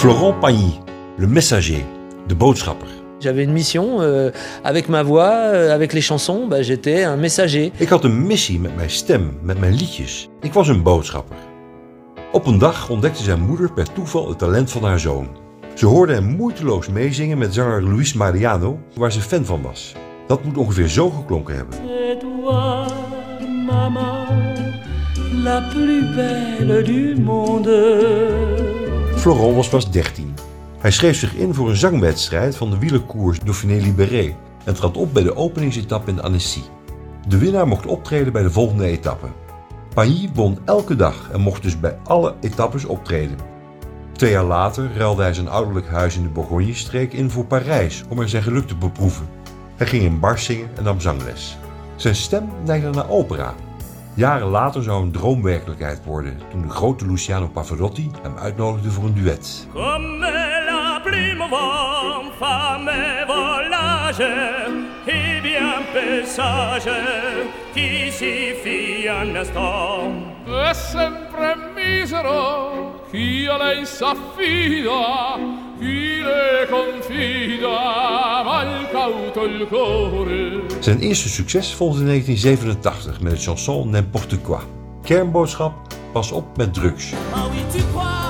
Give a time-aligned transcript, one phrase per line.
[0.00, 0.80] Florent Pagny,
[1.18, 1.84] le messager,
[2.26, 2.86] de boodschapper.
[3.20, 4.30] J'avais une mission, euh,
[4.64, 7.70] avec ma voix, euh, avec les chansons, bah, j'étais un messager.
[7.76, 10.28] Ik had een missie met mijn stem, met mijn liedjes.
[10.40, 11.36] Ik was een boodschapper.
[12.32, 15.28] Op een dag ontdekte zijn moeder per toeval het talent van haar zoon.
[15.74, 19.94] Ze hoorde hem moeiteloos meezingen met zanger Luis Mariano, waar ze fan van was.
[20.26, 21.78] Dat moet ongeveer zo geklonken hebben.
[21.78, 22.86] C'est toi,
[23.66, 24.26] maman,
[25.42, 28.89] la plus belle du monde.
[29.20, 30.34] Florent was pas 13.
[30.78, 35.12] Hij schreef zich in voor een zangwedstrijd van de wielerkoers Dauphiné Libéré en trad op
[35.12, 36.60] bij de openingsetappe in Annecy.
[37.28, 39.26] De winnaar mocht optreden bij de volgende etappe.
[39.94, 43.36] Pagny won elke dag en mocht dus bij alle etappes optreden.
[44.12, 48.20] Twee jaar later ruilde hij zijn ouderlijk huis in de Bourgogne-streek in voor Parijs om
[48.20, 49.28] er zijn geluk te beproeven.
[49.76, 51.58] Hij ging in bars zingen en nam zangles.
[51.96, 53.54] Zijn stem neigde naar opera.
[54.14, 59.04] Jaren later zou een droom werkelijkheid worden toen de grote Luciano Pavarotti hem uitnodigde voor
[59.04, 59.66] een duet.
[59.72, 60.18] Comme
[60.66, 64.32] la vent, femme volage,
[65.06, 66.96] et bien peu sage,
[67.72, 70.30] qui s'y fie un instant.
[70.46, 72.79] è sempre misero
[73.10, 75.36] chi a lei s'affida,
[75.78, 80.62] chi le confida, mal cauto il cuore.
[80.80, 84.60] Zijn eerste succes volgde in 1987 met het chanson N'importe quoi.
[85.02, 85.72] Kernboodschap:
[86.12, 87.12] pas op met drugs.
[87.32, 88.28] Ah oui, tu crois,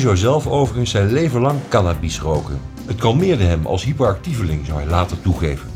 [0.00, 2.75] zou zelf overigens zijn leven lang cannabis roken.
[2.86, 5.70] Het kalmeerde hem als hyperactieveling, zou hij later toegeven.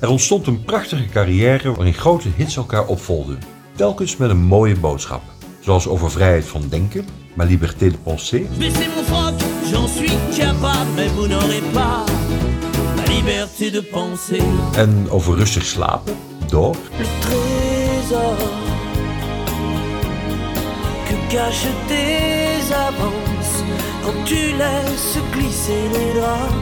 [0.00, 3.38] Er ontstond een prachtige carrière waarin grote hits elkaar opvolgden.
[3.74, 5.22] Telkens met een mooie boodschap.
[5.60, 8.42] Zoals over vrijheid van denken, ma liberté de penser.
[8.58, 9.34] Baissez mon froc,
[9.70, 12.04] j'en suis capable, mais vous n'aurez pas
[12.96, 14.42] la liberté de penser.
[14.76, 16.14] En over rustig slapen,
[16.48, 16.76] door.
[16.98, 18.36] Le trésor
[21.08, 22.72] que cachent tes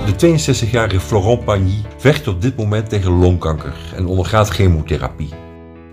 [0.07, 5.29] De 62-jarige Florent Pagny vecht op dit moment tegen longkanker en ondergaat chemotherapie.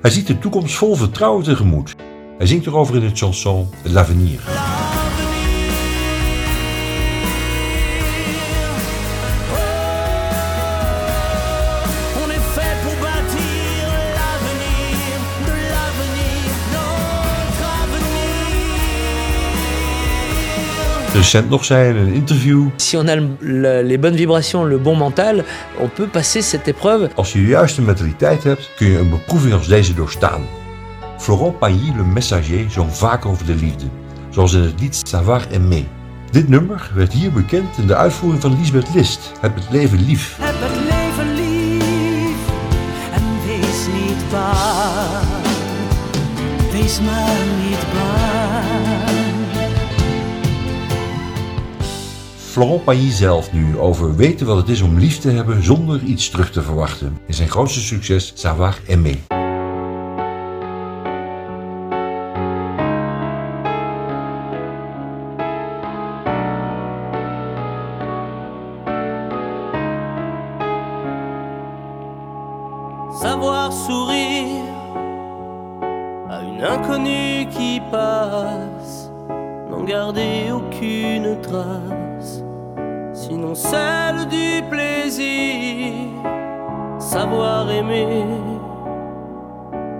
[0.02, 1.96] Hij ziet de toekomst vol vertrouwen tegemoet.
[2.38, 4.40] Hij zingt erover in het chanson L'Avenir.
[21.22, 24.70] Recent nog zei hij in een interview: Si on a le- le- les bonnes vibrations,
[24.70, 25.42] le bon mental,
[25.80, 27.10] on peut passer cette épreuve.
[27.16, 30.42] Als je de juiste mentaliteit hebt, kun je een beproeving als deze doorstaan.
[31.18, 33.86] Florent Pagny, le messager, zong vaak over de liefde,
[34.30, 35.84] zoals in het lied Savoir aimer.
[36.32, 40.38] Dit nummer werd hier bekend in de uitvoering van Lisbeth List, Heb het leven lief.
[40.40, 42.36] Heb het leven lief
[43.14, 45.26] en wees niet bang.
[46.72, 47.38] Wees maar
[47.68, 49.11] niet bang.
[52.52, 56.30] Florent Pagny zelf nu over weten wat het is om lief te hebben zonder iets
[56.30, 57.18] terug te verwachten.
[57.28, 59.18] In zijn grootste succes Savoir aimer.
[73.22, 74.64] Savoir sourire
[76.30, 79.10] à une inconnue qui passe,
[79.70, 82.01] n'en garder aucune trace,
[83.42, 85.94] sinon celle du plaisir.
[87.00, 88.26] Savoir aimer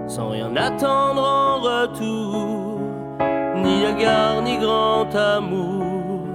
[0.08, 2.80] sans rien attendre en retour,
[3.56, 6.28] ni égard ni grand amour,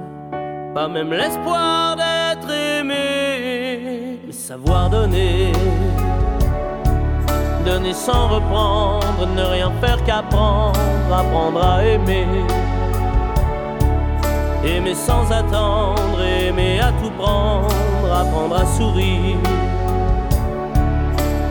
[0.75, 5.53] pas même l'espoir d'être aimé, mais savoir donner
[7.65, 10.79] donner sans reprendre, ne rien faire qu'apprendre,
[11.13, 12.27] apprendre à aimer.
[14.67, 19.37] Aimer sans attendre, aimer à tout prendre, apprendre à sourire.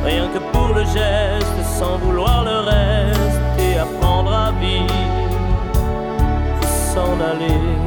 [0.03, 4.94] Rien que pour le geste, sans vouloir le reste, et apprendre à vivre,
[6.94, 7.84] s'en aller.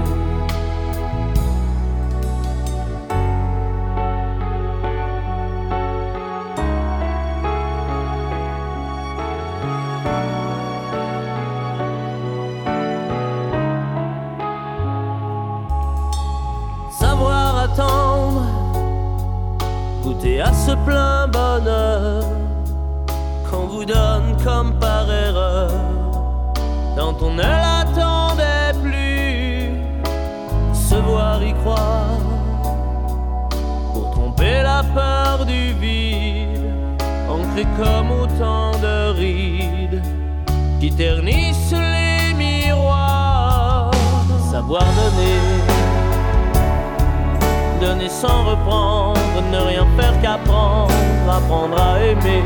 [20.19, 22.25] Goûter à ce plein bonheur
[23.51, 25.71] qu'on vous donne comme par erreur
[26.97, 29.71] quand on ne l'attendait plus,
[30.75, 32.21] se voir y croire
[33.93, 36.59] pour tromper la peur du vide.
[37.57, 40.03] est comme autant de rides
[40.81, 43.91] qui ternissent les miroirs.
[44.51, 45.41] Savoir donner,
[47.81, 49.08] donner sans reprendre,
[50.29, 50.93] qu'apprendre,
[51.31, 52.43] apprendre à aimer.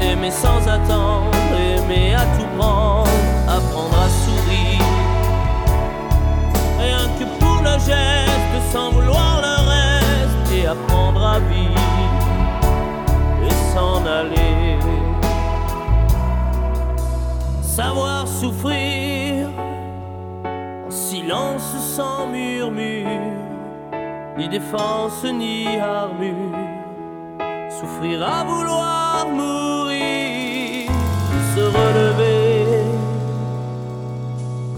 [0.00, 3.10] Aimer sans attendre, aimer à tout prendre,
[3.48, 4.84] apprendre à sourire.
[6.78, 11.80] Rien que pour le geste, sans vouloir le reste, et apprendre à vivre
[13.46, 14.78] et s'en aller.
[17.62, 19.48] Savoir souffrir
[20.44, 23.39] en silence sans murmure,
[24.40, 26.56] ni défense ni armure.
[27.78, 30.90] Souffrir à vouloir mourir,
[31.54, 32.50] se relever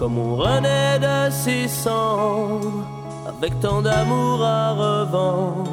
[0.03, 2.85] comme on renaît de ses cendres,
[3.25, 5.71] avec tant d'amour à revendre,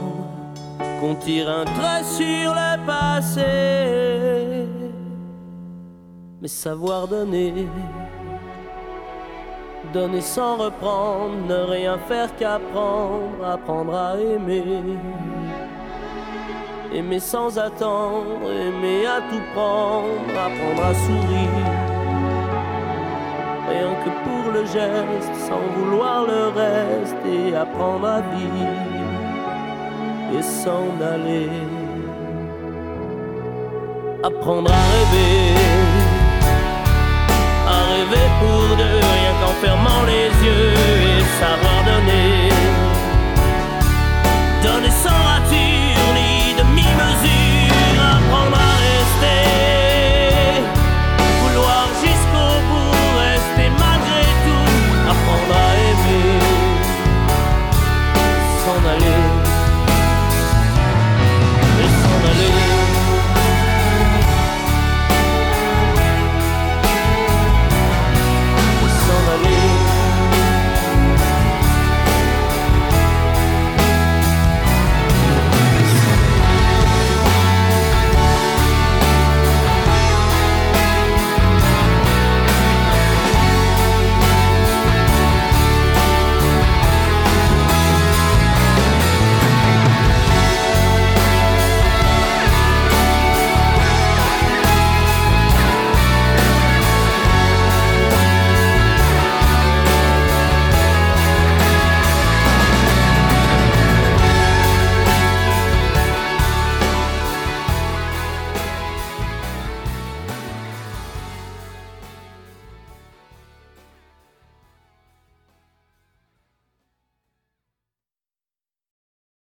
[0.99, 4.67] qu'on tire un trait sur le passé,
[6.39, 7.67] mais savoir donner.
[9.93, 14.83] Donner sans reprendre, ne rien faire qu'apprendre, apprendre à aimer.
[16.93, 21.89] Aimer sans attendre, aimer à tout prendre, apprendre à sourire.
[23.67, 28.99] Rien que pour le geste, sans vouloir le reste, et apprendre à vivre
[30.37, 31.49] et s'en aller.
[34.23, 35.55] Apprendre à rêver,
[37.67, 42.38] à rêver pour rien qu'en fermant les yeux et savoir donner.